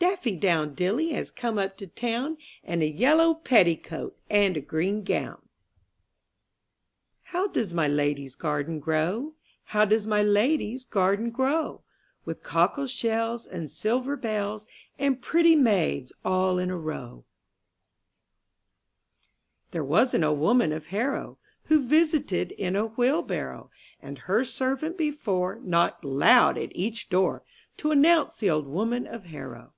[0.00, 5.02] AFFY DOWN DILLY has come up to town, In a yellow petticoat and a green
[5.02, 5.40] gown.
[7.26, 9.20] T TOW does my lady's garden grow?
[9.22, 9.32] •'■"^
[9.64, 11.82] How does my lady's garden grow?
[12.24, 14.68] With cockle shells and silver bells,
[15.00, 17.24] And pretty maids all in a row..
[19.72, 22.86] 13 MY BOOK HOUSE nPHERE was an old woman of Harrow,' Who visited in a
[22.86, 23.70] wheelbarrow,
[24.00, 27.42] And her servant before Knocked loud at each door
[27.78, 29.72] To announce the old woman of Harrow.